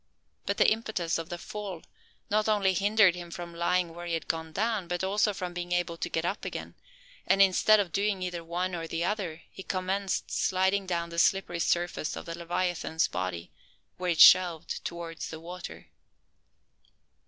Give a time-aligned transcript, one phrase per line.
[0.47, 1.83] But the impetus of the fall
[2.27, 5.73] not only hindered him from lying where he had gone down, but also from being
[5.73, 6.73] able to get up again;
[7.27, 11.59] and, instead of doing either one or the other, he commenced sliding down the slippery
[11.59, 13.51] surface of the leviathan's body,
[13.97, 15.85] where it shelved towards the water.